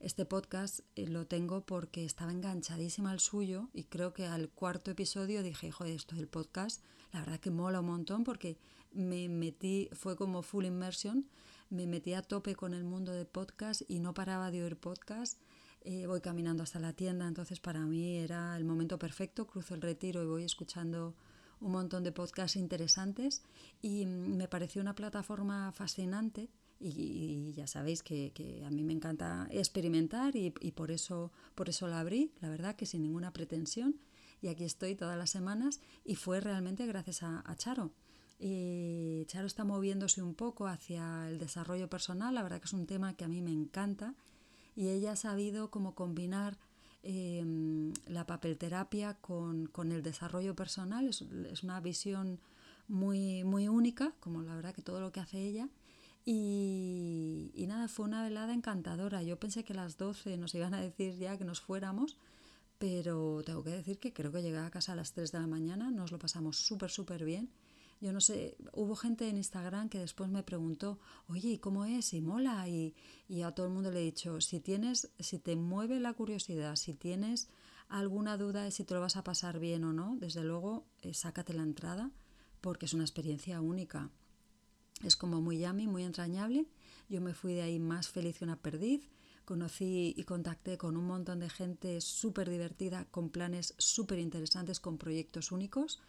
Este 0.00 0.24
podcast 0.24 0.80
eh, 0.96 1.06
lo 1.06 1.26
tengo 1.26 1.66
porque 1.66 2.06
estaba 2.06 2.32
enganchadísima 2.32 3.10
al 3.10 3.20
suyo 3.20 3.68
y 3.74 3.84
creo 3.84 4.14
que 4.14 4.24
al 4.24 4.48
cuarto 4.48 4.90
episodio 4.90 5.42
dije, 5.42 5.70
joder, 5.70 5.94
esto 5.94 6.16
del 6.16 6.26
podcast, 6.26 6.82
la 7.12 7.20
verdad 7.20 7.38
que 7.38 7.50
mola 7.50 7.80
un 7.80 7.86
montón 7.86 8.24
porque 8.24 8.56
me 8.92 9.28
metí, 9.28 9.90
fue 9.92 10.16
como 10.16 10.42
full 10.42 10.64
immersion, 10.64 11.28
me 11.68 11.86
metí 11.86 12.14
a 12.14 12.22
tope 12.22 12.54
con 12.56 12.72
el 12.72 12.82
mundo 12.84 13.12
de 13.12 13.26
podcast 13.26 13.82
y 13.88 14.00
no 14.00 14.14
paraba 14.14 14.50
de 14.50 14.62
oír 14.62 14.76
podcast. 14.76 15.38
Eh, 15.82 16.06
voy 16.06 16.20
caminando 16.20 16.62
hasta 16.62 16.78
la 16.78 16.92
tienda, 16.92 17.26
entonces 17.26 17.58
para 17.58 17.80
mí 17.80 18.18
era 18.18 18.56
el 18.56 18.64
momento 18.64 18.98
perfecto, 18.98 19.46
cruzo 19.46 19.74
el 19.74 19.80
retiro 19.80 20.22
y 20.22 20.26
voy 20.26 20.44
escuchando 20.44 21.14
un 21.60 21.72
montón 21.72 22.04
de 22.04 22.12
podcasts 22.12 22.56
interesantes 22.56 23.42
y 23.80 24.04
me 24.06 24.48
pareció 24.48 24.82
una 24.82 24.94
plataforma 24.94 25.72
fascinante 25.72 26.50
y, 26.78 27.52
ya 27.54 27.66
sabéis 27.66 28.02
que, 28.02 28.62
a 28.66 28.70
mí 28.70 28.82
me 28.82 28.94
encanta 28.94 29.46
experimentar 29.50 30.34
y, 30.36 30.50
por, 30.50 30.90
eso, 30.90 31.30
por 31.54 31.68
eso 31.68 31.86
la 31.86 32.00
abrí, 32.00 32.32
la 32.40 32.48
verdad 32.48 32.76
que 32.76 32.86
sin 32.86 33.02
ninguna 33.02 33.32
pretensión 33.32 33.96
y 34.40 34.48
aquí 34.48 34.64
estoy 34.64 34.94
todas 34.94 35.18
las 35.18 35.30
semanas 35.30 35.80
y 36.04 36.14
fue 36.14 36.40
realmente 36.40 36.86
gracias 36.86 37.22
a, 37.22 37.54
Charo. 37.56 37.92
Y 38.38 39.26
Charo 39.26 39.46
está 39.46 39.64
moviéndose 39.64 40.22
un 40.22 40.34
poco 40.34 40.66
hacia 40.66 41.28
el 41.28 41.38
desarrollo 41.38 41.90
personal, 41.90 42.34
la 42.34 42.42
verdad 42.42 42.58
que 42.58 42.64
es 42.64 42.72
un 42.72 42.86
tema 42.86 43.14
que 43.14 43.24
a 43.24 43.28
mí 43.28 43.42
me 43.42 43.52
encanta 43.52 44.14
y 44.76 44.88
ella 44.88 45.12
ha 45.12 45.16
sabido 45.16 45.70
cómo 45.70 45.94
combinar 45.94 46.58
em, 47.02 47.92
la 48.06 48.26
papelterapia 48.26 49.14
con, 49.14 49.66
con, 49.66 49.92
el 49.92 50.02
desarrollo 50.02 50.54
personal, 50.54 51.08
es, 51.08 51.22
es, 51.22 51.62
una 51.62 51.80
visión 51.80 52.38
muy, 52.88 53.44
muy 53.44 53.68
única, 53.68 54.12
como 54.20 54.42
la 54.42 54.54
verdad 54.54 54.74
que 54.74 54.82
todo 54.82 55.00
lo 55.00 55.12
que 55.12 55.20
hace 55.20 55.38
ella, 55.38 55.68
y, 56.24 57.64
nada, 57.66 57.88
fue 57.88 58.04
una 58.06 58.22
velada 58.22 58.52
encantadora. 58.52 59.22
Yo 59.22 59.38
pensé 59.38 59.64
que 59.64 59.72
a 59.72 59.76
las 59.76 59.96
12 59.96 60.36
nos 60.36 60.54
iban 60.54 60.74
a 60.74 60.80
decir 60.80 61.16
ya 61.16 61.36
que 61.38 61.44
nos 61.44 61.60
fuéramos, 61.60 62.16
pero 62.78 63.42
tengo 63.44 63.64
que 63.64 63.70
decir 63.70 63.98
que 63.98 64.12
creo 64.12 64.32
que 64.32 64.42
llegué 64.42 64.58
a 64.58 64.70
casa 64.70 64.92
a 64.92 64.96
las 64.96 65.12
3 65.12 65.32
de 65.32 65.40
la 65.40 65.46
mañana, 65.46 65.90
nos 65.90 66.12
lo 66.12 66.18
pasamos 66.18 66.56
súper, 66.58 66.90
súper 66.90 67.24
bien. 67.24 67.50
Yo 68.00 68.12
no 68.12 68.20
sé, 68.20 68.56
hubo 68.72 68.96
gente 68.96 69.28
en 69.28 69.36
Instagram 69.36 69.88
que 69.90 69.98
después 69.98 70.30
me 70.30 70.42
preguntó, 70.42 70.98
oye, 71.28 71.50
¿y 71.50 71.58
cómo 71.58 71.84
es? 71.84 72.14
¿Y 72.14 72.20
mola? 72.22 72.66
Y, 72.68 72.94
y 73.28 73.42
a 73.42 73.52
todo 73.52 73.66
el 73.66 73.72
mundo 73.72 73.90
le 73.90 74.00
he 74.00 74.04
dicho, 74.04 74.40
si 74.40 74.60
tienes, 74.60 75.10
si 75.18 75.38
te 75.38 75.54
mueve 75.54 76.00
la 76.00 76.14
curiosidad, 76.14 76.76
si 76.76 76.94
tienes 76.94 77.48
alguna 77.88 78.38
duda 78.38 78.62
de 78.62 78.70
si 78.70 78.84
te 78.84 78.94
lo 78.94 79.00
vas 79.00 79.16
a 79.16 79.24
pasar 79.24 79.58
bien 79.58 79.84
o 79.84 79.92
no, 79.92 80.16
desde 80.16 80.44
luego, 80.44 80.86
eh, 81.02 81.12
sácate 81.12 81.52
la 81.52 81.62
entrada 81.62 82.10
porque 82.60 82.86
es 82.86 82.94
una 82.94 83.04
experiencia 83.04 83.60
única. 83.60 84.10
Es 85.02 85.16
como 85.16 85.40
muy 85.40 85.58
yummy, 85.58 85.86
muy 85.86 86.04
entrañable. 86.04 86.66
Yo 87.08 87.20
me 87.20 87.34
fui 87.34 87.54
de 87.54 87.62
ahí 87.62 87.78
más 87.78 88.08
feliz 88.08 88.38
que 88.38 88.44
una 88.44 88.60
perdiz. 88.60 89.08
Conocí 89.44 90.14
y 90.16 90.24
contacté 90.24 90.78
con 90.78 90.96
un 90.96 91.06
montón 91.06 91.40
de 91.40 91.48
gente 91.48 92.00
súper 92.00 92.50
divertida, 92.50 93.06
con 93.10 93.30
planes 93.30 93.74
súper 93.78 94.18
interesantes, 94.18 94.78
con 94.78 94.98
proyectos 94.98 95.50
únicos. 95.50 96.00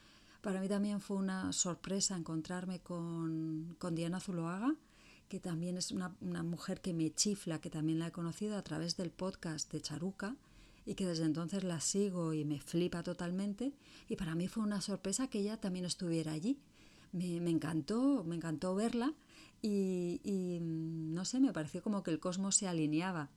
Para 0.41 0.59
mí 0.59 0.67
también 0.67 1.01
fue 1.01 1.17
una 1.17 1.53
sorpresa 1.53 2.15
encontrarme 2.15 2.79
con, 2.79 3.75
con 3.79 3.95
Diana 3.95 4.19
Zuloaga, 4.19 4.75
que 5.29 5.39
también 5.39 5.77
es 5.77 5.91
una, 5.91 6.15
una, 6.19 6.43
mujer 6.43 6.81
que 6.81 6.93
me 6.93 7.13
chifla, 7.13 7.61
que 7.61 7.69
también 7.69 7.99
la 7.99 8.07
he 8.07 8.11
conocido 8.11 8.57
a 8.57 8.63
través 8.63 8.97
del 8.97 9.11
podcast 9.11 9.71
de 9.71 9.81
Charuca 9.81 10.35
y 10.85 10.95
que 10.95 11.05
desde 11.05 11.25
entonces 11.25 11.63
la 11.63 11.79
sigo 11.79 12.33
y 12.33 12.43
me 12.43 12.59
flipa 12.59 13.03
totalmente. 13.03 13.73
Y 14.09 14.15
para 14.15 14.35
mí 14.35 14.47
fue 14.47 14.63
una 14.63 14.81
sorpresa 14.81 15.27
que 15.27 15.39
ella 15.39 15.57
también 15.57 15.85
estuviera 15.85 16.31
allí 16.33 16.59
me, 17.11 17.49
encantó, 17.49 18.23
me 18.23 18.35
encantó 18.35 18.75
verla 18.75 19.13
y, 19.61 20.59
mm, 20.61 21.13
no 21.13 21.25
sé, 21.25 21.39
me 21.39 21.53
pareció 21.53 21.81
como 21.81 22.03
que 22.03 22.11
el 22.11 22.19
cosmos 22.19 22.55
se 22.55 22.67
alineaba. 22.67 23.29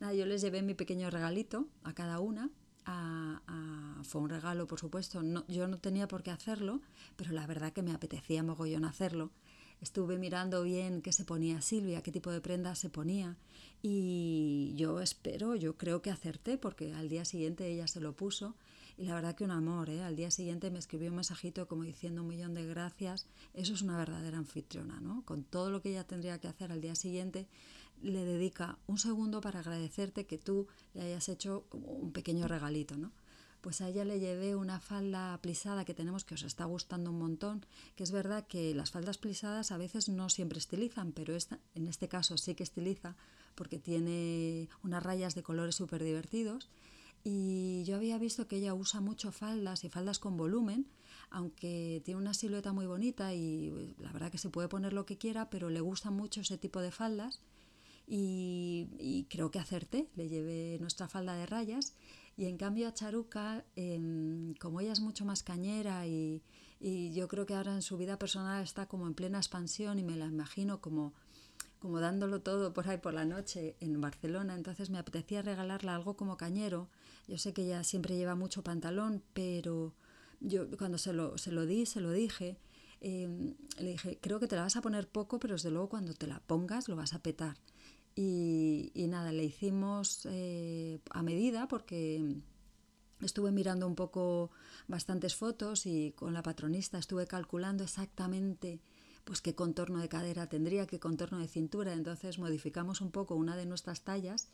Nada, 0.00 0.14
yo 0.14 0.26
les 0.26 0.40
llevé 0.40 0.62
mi 0.62 0.74
pequeño 0.74 1.10
regalito 1.10 1.68
a 1.82 1.92
cada 1.92 2.20
una. 2.20 2.50
Fue 4.02 4.20
un 4.20 4.30
regalo, 4.30 4.66
por 4.66 4.80
supuesto. 4.80 5.22
No, 5.22 5.44
yo 5.48 5.68
no 5.68 5.78
tenía 5.78 6.08
por 6.08 6.22
qué 6.22 6.30
hacerlo, 6.30 6.80
pero 7.16 7.32
la 7.32 7.46
verdad 7.46 7.72
que 7.72 7.82
me 7.82 7.92
apetecía 7.92 8.42
mogollón 8.42 8.84
hacerlo. 8.84 9.30
Estuve 9.80 10.18
mirando 10.18 10.62
bien 10.62 11.00
qué 11.00 11.12
se 11.12 11.24
ponía 11.24 11.62
Silvia, 11.62 12.02
qué 12.02 12.12
tipo 12.12 12.30
de 12.30 12.40
prenda 12.40 12.74
se 12.74 12.90
ponía. 12.90 13.36
Y 13.82 14.74
yo 14.76 15.00
espero, 15.00 15.54
yo 15.54 15.76
creo 15.76 16.02
que 16.02 16.10
acerté, 16.10 16.58
porque 16.58 16.92
al 16.94 17.08
día 17.08 17.24
siguiente 17.24 17.66
ella 17.66 17.86
se 17.86 18.00
lo 18.00 18.14
puso 18.14 18.54
y 19.00 19.06
la 19.06 19.14
verdad 19.14 19.34
que 19.34 19.44
un 19.44 19.50
amor, 19.50 19.88
¿eh? 19.88 20.02
Al 20.02 20.14
día 20.14 20.30
siguiente 20.30 20.70
me 20.70 20.78
escribió 20.78 21.08
un 21.08 21.14
mensajito 21.14 21.66
como 21.66 21.84
diciendo 21.84 22.20
un 22.20 22.28
millón 22.28 22.52
de 22.52 22.66
gracias. 22.66 23.26
Eso 23.54 23.72
es 23.72 23.80
una 23.80 23.96
verdadera 23.96 24.36
anfitriona, 24.36 25.00
¿no? 25.00 25.22
Con 25.24 25.42
todo 25.42 25.70
lo 25.70 25.80
que 25.80 25.88
ella 25.88 26.04
tendría 26.04 26.38
que 26.38 26.48
hacer 26.48 26.70
al 26.70 26.82
día 26.82 26.94
siguiente, 26.94 27.46
le 28.02 28.24
dedica 28.24 28.78
un 28.86 28.98
segundo 28.98 29.40
para 29.40 29.60
agradecerte 29.60 30.26
que 30.26 30.38
tú 30.38 30.66
le 30.94 31.02
hayas 31.02 31.28
hecho 31.28 31.66
un 31.72 32.12
pequeño 32.12 32.48
regalito, 32.48 32.96
¿no? 32.96 33.12
Pues 33.60 33.82
a 33.82 33.88
ella 33.88 34.06
le 34.06 34.20
llevé 34.20 34.56
una 34.56 34.80
falda 34.80 35.38
plisada 35.42 35.84
que 35.84 35.92
tenemos 35.92 36.24
que 36.24 36.34
os 36.34 36.42
está 36.44 36.64
gustando 36.64 37.10
un 37.10 37.18
montón, 37.18 37.66
que 37.94 38.04
es 38.04 38.10
verdad 38.10 38.46
que 38.46 38.74
las 38.74 38.90
faldas 38.90 39.18
plisadas 39.18 39.70
a 39.70 39.76
veces 39.76 40.08
no 40.08 40.30
siempre 40.30 40.58
estilizan, 40.58 41.12
pero 41.12 41.36
esta, 41.36 41.58
en 41.74 41.86
este 41.86 42.08
caso 42.08 42.38
sí 42.38 42.54
que 42.54 42.62
estiliza 42.62 43.16
porque 43.54 43.78
tiene 43.78 44.70
unas 44.82 45.02
rayas 45.02 45.34
de 45.34 45.42
colores 45.42 45.74
súper 45.74 46.02
divertidos 46.02 46.70
y 47.22 47.84
yo 47.84 47.96
había 47.96 48.18
visto 48.18 48.48
que 48.48 48.56
ella 48.56 48.72
usa 48.72 49.00
mucho 49.00 49.30
faldas 49.30 49.84
y 49.84 49.90
faldas 49.90 50.18
con 50.18 50.36
volumen, 50.36 50.86
aunque 51.28 52.00
tiene 52.04 52.20
una 52.20 52.34
silueta 52.34 52.72
muy 52.72 52.86
bonita 52.86 53.34
y 53.34 53.70
pues, 53.70 53.98
la 53.98 54.12
verdad 54.12 54.30
que 54.30 54.38
se 54.38 54.48
puede 54.48 54.68
poner 54.68 54.92
lo 54.92 55.04
que 55.04 55.18
quiera, 55.18 55.50
pero 55.50 55.68
le 55.68 55.80
gusta 55.80 56.10
mucho 56.10 56.40
ese 56.40 56.56
tipo 56.56 56.80
de 56.80 56.90
faldas. 56.90 57.40
Y, 58.12 59.26
creo 59.30 59.52
que 59.52 59.60
acerté, 59.60 60.08
le 60.16 60.28
llevé 60.28 60.78
nuestra 60.80 61.06
falda 61.08 61.36
de 61.36 61.46
rayas. 61.46 61.94
Y 62.36 62.46
en 62.46 62.56
cambio 62.56 62.88
a 62.88 62.94
Charuca, 62.94 63.64
em, 63.76 64.54
como 64.54 64.80
ella 64.80 64.92
es 64.92 65.00
mucho 65.00 65.24
más 65.24 65.44
cañera 65.44 66.06
y, 66.06 66.42
yo 67.14 67.28
creo 67.28 67.44
que 67.44 67.54
ahora 67.54 67.74
en 67.74 67.82
su 67.82 67.98
vida 67.98 68.18
personal 68.18 68.62
está 68.64 68.86
como 68.86 69.06
en 69.06 69.14
plena 69.14 69.38
expansión 69.38 69.98
y 69.98 70.02
me 70.02 70.16
la 70.16 70.26
imagino 70.26 70.80
como 70.80 71.12
como 71.78 72.00
dándolo 72.00 72.40
todo 72.42 72.72
por 72.74 72.88
ahí 72.88 72.98
por 72.98 73.14
la 73.14 73.24
noche 73.24 73.76
en 73.80 74.00
Barcelona, 74.00 74.54
entonces 74.54 74.90
me 74.90 74.98
apetecía 74.98 75.42
regalarle 75.42 75.90
algo 75.90 76.14
como 76.14 76.36
cañero. 76.36 76.88
Yo 77.26 77.38
sé 77.38 77.52
que 77.54 77.62
ella 77.62 77.84
siempre 77.84 78.16
lleva 78.16 78.34
mucho 78.34 78.62
pantalón, 78.62 79.22
pero 79.32 79.94
yo 80.40 80.70
cuando 80.76 80.98
se 80.98 81.12
lo, 81.12 81.38
se 81.38 81.52
lo 81.52 81.66
di, 81.66 81.86
se 81.86 82.00
lo 82.00 82.12
dije, 82.12 82.58
em, 83.00 83.54
le 83.78 83.92
dije, 83.92 84.18
creo 84.20 84.40
que 84.40 84.46
te 84.46 84.56
la 84.56 84.62
vas 84.62 84.76
a 84.76 84.82
poner 84.82 85.08
poco, 85.08 85.38
pero 85.40 85.54
desde 85.54 85.70
luego 85.70 85.88
cuando 85.88 86.14
te 86.14 86.26
la 86.26 86.40
pongas 86.40 86.88
lo 86.88 86.96
vas 86.96 87.14
a 87.14 87.22
petar. 87.22 87.56
Y, 88.22 89.06
nada, 89.08 89.32
le 89.32 89.44
hicimos 89.44 90.26
eh, 90.30 91.00
a 91.08 91.22
medida 91.22 91.68
porque 91.68 92.36
estuve 93.22 93.50
mirando 93.50 93.86
un 93.86 93.94
poco 93.94 94.50
bastantes 94.88 95.34
fotos 95.34 95.86
y 95.86 96.12
con 96.12 96.34
la 96.34 96.42
patronista 96.42 96.98
estuve 96.98 97.26
calculando 97.26 97.82
exactamente 97.82 98.80
pues 99.24 99.40
qué 99.40 99.54
contorno 99.54 100.00
de 100.00 100.10
cadera 100.10 100.48
tendría, 100.48 100.86
qué 100.86 101.00
contorno 101.00 101.38
de 101.38 101.48
cintura. 101.48 101.94
Entonces 101.94 102.38
modificamos 102.38 103.00
un 103.00 103.10
poco 103.10 103.36
una 103.36 103.56
de 103.56 103.64
nuestras 103.64 104.02
tallas 104.02 104.50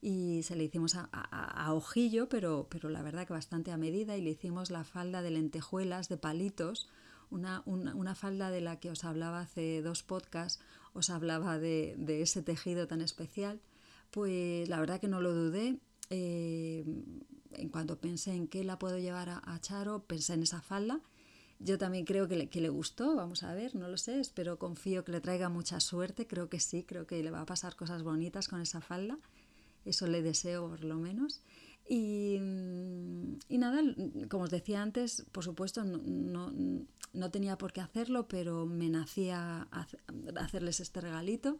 y 0.00 0.44
se 0.44 0.54
le 0.54 0.62
hicimos 0.62 0.94
a, 0.94 1.74
ojillo, 1.74 2.28
pero, 2.28 2.68
pero 2.70 2.88
la 2.88 3.02
verdad 3.02 3.26
que 3.26 3.32
bastante 3.32 3.72
a 3.72 3.76
medida, 3.76 4.16
y 4.16 4.22
le 4.22 4.30
hicimos 4.30 4.70
la 4.70 4.84
falda 4.84 5.22
de 5.22 5.32
lentejuelas, 5.32 6.08
de 6.08 6.18
palitos, 6.18 6.88
una, 7.30 7.62
una, 7.66 8.14
falda 8.14 8.50
de 8.50 8.60
la 8.60 8.78
que 8.78 8.90
os 8.90 9.04
hablaba 9.04 9.40
hace 9.40 9.82
dos 9.82 10.04
podcasts, 10.04 10.62
os 10.98 11.10
hablaba 11.10 11.58
de, 11.58 11.96
ese 12.22 12.42
tejido 12.42 12.86
tan 12.86 13.00
especial. 13.00 13.60
Pues 14.10 14.68
la 14.68 14.80
verdad 14.80 15.00
que 15.00 15.08
no 15.08 15.20
lo 15.20 15.32
dudé. 15.34 15.78
Eh, 16.10 16.84
en 17.52 17.68
cuanto 17.70 17.98
pensé 17.98 18.32
en 18.32 18.46
qué 18.46 18.64
la 18.64 18.78
puedo 18.78 18.98
llevar 18.98 19.28
a, 19.28 19.60
Charo, 19.60 20.04
pensé 20.04 20.34
en 20.34 20.42
esa 20.42 20.60
falda 20.60 21.00
yo 21.60 21.76
también 21.76 22.04
creo 22.04 22.28
que 22.28 22.36
le, 22.36 22.48
que 22.48 22.68
gustó, 22.68 23.16
vamos 23.16 23.42
a 23.42 23.52
ver, 23.52 23.74
no 23.74 23.88
lo 23.88 23.96
sé, 23.96 24.20
espero, 24.20 24.58
confío 24.58 25.04
que 25.04 25.12
le 25.12 25.20
traiga 25.20 25.48
mucha 25.48 25.80
suerte, 25.80 26.26
creo 26.26 26.48
que 26.48 26.60
sí, 26.60 26.84
creo 26.84 27.06
que 27.06 27.22
le 27.22 27.30
va 27.30 27.40
a 27.40 27.46
pasar 27.46 27.74
cosas 27.74 28.02
bonitas 28.04 28.46
con 28.46 28.60
esa 28.60 28.80
falda, 28.80 29.18
eso 29.84 30.06
le 30.06 30.22
deseo 30.22 30.68
por 30.68 30.84
lo 30.84 30.96
menos. 30.96 31.40
Y, 31.88 32.34
y 33.48 33.58
nada, 33.58 33.80
como 34.28 34.44
os 34.44 34.50
decía 34.50 34.82
antes, 34.82 35.24
por 35.32 35.42
supuesto 35.42 35.84
no, 35.84 35.98
no, 36.04 36.52
no 37.14 37.30
tenía 37.30 37.56
por 37.56 37.72
qué 37.72 37.80
hacerlo, 37.80 38.28
pero 38.28 38.66
me 38.66 38.90
nacía 38.90 39.68
hacerles 40.36 40.80
este 40.80 41.00
regalito, 41.00 41.58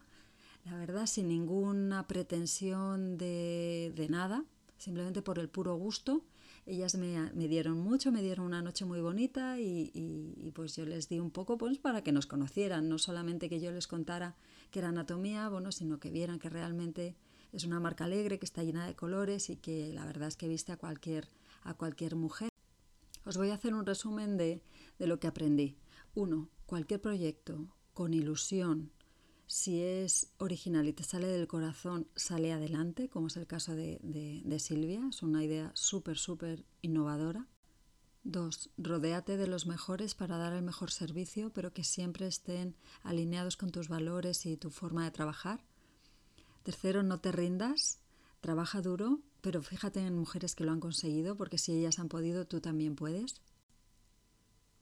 la 0.67 0.77
verdad, 0.77 1.07
sin 1.07 1.29
ninguna 1.29 2.07
pretensión 2.07 3.17
de, 3.17 3.93
de 3.97 4.09
nada, 4.09 4.45
simplemente 4.77 5.23
por 5.23 5.39
el 5.39 5.49
puro 5.49 5.77
gusto. 5.77 6.23
Ellas 6.67 6.97
me, 6.97 7.33
me, 7.33 7.49
dieron 7.49 7.79
mucho, 7.81 8.13
me 8.13 8.21
dieron 8.21 8.45
una 8.45 8.61
noche 8.61 8.85
muy 8.85 9.01
bonita 9.01 9.59
y, 9.59 9.91
y, 9.95 10.51
pues 10.51 10.77
yo 10.77 10.85
les 10.85 11.09
di 11.09 11.19
un 11.19 11.31
poco 11.31 11.57
pues 11.57 11.79
para 11.79 12.03
que 12.03 12.13
nos 12.13 12.27
conocieran, 12.27 12.91
no 12.91 12.99
solamente 12.99 13.49
que 13.49 13.61
yo 13.61 13.73
les 13.73 13.87
contara 13.87 14.37
que 14.71 14.81
era 14.81 14.89
anatomía, 14.89 15.49
bueno, 15.49 15.73
sino 15.73 15.99
que 15.99 16.11
vieran 16.11 16.39
que 16.39 16.51
realmente 16.51 17.17
es 17.53 17.65
una 17.65 17.81
marca 17.81 18.05
alegre, 18.05 18.39
que 18.39 18.45
está 18.45 18.63
llena 18.63 18.87
de 18.87 18.95
colores 18.95 19.51
y 19.51 19.57
que 19.57 19.93
la 19.93 20.05
verdad 20.05 20.29
es 20.29 20.37
que 20.37 20.49
viste 20.49 20.73
a 20.73 20.77
cualquier, 20.77 21.29
a 21.63 21.75
cualquier 21.75 22.15
mujer. 22.17 22.51
Os 23.25 23.37
voy 23.37 23.51
a 23.51 23.55
hacer 23.55 23.75
un 23.75 23.87
resumen 23.87 24.37
de, 24.37 24.63
de 24.99 25.07
lo 25.07 25.19
que 25.19 25.27
aprendí. 25.27 25.77
Uno, 26.15 26.49
cualquier 26.67 27.01
proyecto 27.01 27.75
con 27.95 28.15
ilusión, 28.15 28.93
Si 29.51 29.81
es 29.81 30.31
original 30.37 30.87
y 30.89 30.93
te 30.93 31.03
sale 31.03 31.27
del 31.27 31.47
corazón, 31.47 32.07
sale 32.15 32.53
adelante, 32.53 33.09
como 33.09 33.29
es 33.29 33.37
el 33.39 33.47
caso 33.47 33.75
de, 33.75 33.99
de 34.45 34.59
Silvia. 34.59 35.01
Es 35.09 35.23
una 35.23 35.43
idea 35.43 35.73
súper, 35.75 36.19
súper 36.19 36.67
innovadora. 36.83 37.49
Dos, 38.25 38.69
rodéate 38.77 39.39
de 39.39 39.47
los 39.47 39.67
mejores 39.67 40.15
para 40.15 40.37
dar 40.37 40.53
el 40.53 40.63
mejor 40.63 40.91
servicio, 40.91 41.51
pero 41.51 41.73
que 41.73 41.83
siempre 41.83 42.27
estén 42.27 42.77
alineados 43.03 43.57
con 43.57 43.71
tus 43.71 43.89
valores 43.89 44.45
y 44.45 44.59
tu 44.59 44.71
forma 44.71 45.05
de 45.05 45.13
trabajar. 45.13 45.65
Tercero, 46.63 47.03
no 47.03 47.21
te 47.21 47.33
rindas, 47.33 48.01
trabaja 48.41 48.83
duro, 48.83 49.21
pero 49.41 49.63
fíjate 49.63 50.01
en 50.01 50.17
mujeres 50.17 50.55
que 50.55 50.65
lo 50.65 50.73
han 50.73 50.81
conseguido, 50.81 51.37
porque 51.37 51.59
si 51.59 51.73
ellas 51.73 51.99
han 51.99 52.09
podido, 52.09 52.47
tú 52.47 52.61
también 52.61 52.97
puedes. 52.97 53.41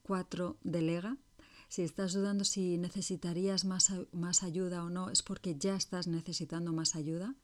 Cuatro, 0.02 0.56
delega. 0.62 1.16
Si 1.68 1.82
estás 1.82 2.12
dudando 2.12 2.44
si 2.44 2.78
necesitarías 2.78 3.64
más, 3.64 3.92
más 4.12 4.42
ayuda 4.42 4.84
o 4.84 4.90
no, 4.90 5.10
es 5.10 5.22
porque 5.22 5.56
ya 5.56 5.74
estás 5.74 6.06
necesitando 6.06 6.72
más 6.72 6.94
ayuda. 6.94 7.34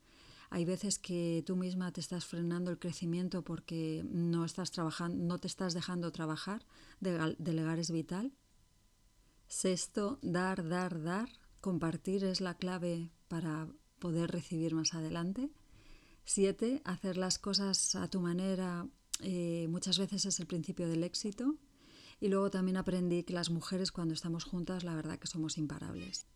Hay 0.50 0.64
veces 0.64 0.98
que 0.98 1.42
tú 1.46 1.56
misma 1.56 1.92
te 1.92 2.00
estás 2.00 2.26
frenando 2.26 2.70
el 2.70 2.78
crecimiento 2.78 3.42
porque 3.42 4.04
no 4.10 4.44
estás 4.44 4.70
trabajando, 4.70 5.24
no 5.24 5.38
te 5.38 5.48
estás 5.48 5.72
dejando 5.72 6.12
trabajar. 6.12 6.64
Delegar 7.00 7.78
es 7.78 7.90
vital. 7.90 8.32
Sexto, 9.48 10.18
dar, 10.22 10.68
dar, 10.68 11.02
dar. 11.02 11.28
Compartir 11.60 12.24
es 12.24 12.40
la 12.40 12.54
clave 12.58 13.10
para 13.28 13.66
poder 14.02 14.32
recibir 14.32 14.74
más 14.74 14.94
adelante. 14.94 15.48
Siete, 16.24 16.82
hacer 16.84 17.16
las 17.16 17.38
cosas 17.38 17.94
a 17.94 18.08
tu 18.08 18.20
manera 18.20 18.88
eh, 19.20 19.68
muchas 19.70 19.96
veces 19.96 20.26
es 20.26 20.40
el 20.40 20.46
principio 20.46 20.88
del 20.88 21.04
éxito. 21.04 21.54
Y 22.20 22.26
luego 22.28 22.50
también 22.50 22.76
aprendí 22.76 23.22
que 23.22 23.32
las 23.32 23.50
mujeres 23.50 23.92
cuando 23.92 24.14
estamos 24.14 24.42
juntas 24.42 24.82
la 24.82 24.96
verdad 24.96 25.20
que 25.20 25.28
somos 25.28 25.56
imparables. 25.56 26.26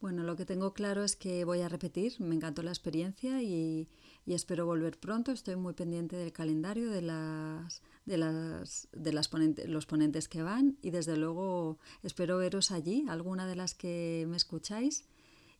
Bueno, 0.00 0.24
lo 0.24 0.34
que 0.36 0.44
tengo 0.44 0.74
claro 0.74 1.04
es 1.04 1.14
que 1.14 1.44
voy 1.44 1.60
a 1.60 1.68
repetir, 1.68 2.20
me 2.20 2.34
encantó 2.34 2.62
la 2.62 2.70
experiencia 2.70 3.40
y, 3.40 3.88
espero 4.26 4.66
volver 4.66 4.98
pronto. 4.98 5.30
Estoy 5.30 5.54
muy 5.56 5.74
pendiente 5.74 6.16
del 6.16 6.32
calendario, 6.32 6.90
de, 6.90 7.02
las, 7.02 7.82
de, 8.04 8.18
las, 8.18 8.88
de 8.92 9.12
las 9.12 9.30
los 9.66 9.86
ponentes 9.86 10.28
que 10.28 10.42
van 10.42 10.76
y 10.82 10.90
desde 10.90 11.16
luego 11.16 11.78
espero 12.02 12.38
veros 12.38 12.72
allí, 12.72 13.04
alguna 13.08 13.46
de 13.46 13.56
las 13.56 13.74
que 13.74 14.26
me 14.28 14.36
escucháis 14.36 15.04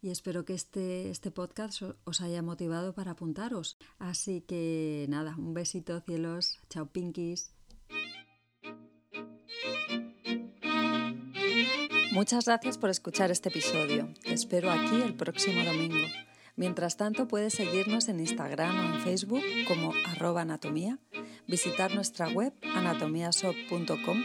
y 0.07 0.11
espero 0.11 0.45
que 0.45 0.55
este, 0.55 1.11
este 1.11 1.33
podcast 1.33 1.83
os 2.05 2.21
haya 2.21 2.41
motivado 2.41 2.95
para 2.95 3.11
apuntaros. 3.13 3.77
Así 3.99 4.41
que 4.41 5.05
nada, 5.09 5.35
un 5.37 5.53
besito 5.53 6.01
cielos, 6.01 6.61
chao 6.71 6.87
pinkies. 6.87 7.51
Muchas 12.13 12.45
gracias 12.45 12.79
por 12.79 12.89
escuchar 12.89 13.33
este 13.33 13.49
episodio. 13.49 14.15
Te 14.23 14.33
espero 14.33 14.71
aquí 14.71 15.03
el 15.03 15.17
próximo 15.17 15.65
domingo. 15.65 16.07
Mientras 16.55 16.97
tanto, 16.97 17.27
puedes 17.27 17.55
seguirnos 17.55 18.09
en 18.09 18.21
Instagram 18.21 18.79
o 18.79 18.95
en 18.95 19.01
Facebook 19.03 19.43
como 19.67 19.93
arroba 20.07 20.43
anatomía, 20.43 21.01
visitar 21.49 21.93
nuestra 21.93 22.29
web 22.29 22.55
anatomiasop.com 22.63 24.23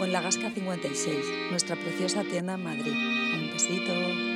o 0.00 0.04
en 0.04 0.12
la 0.12 0.22
Gasca 0.22 0.50
56, 0.50 1.50
nuestra 1.50 1.76
preciosa 1.76 2.24
tienda 2.24 2.54
en 2.54 2.64
Madrid. 2.64 2.94
Un 3.34 3.50
besito. 3.52 4.29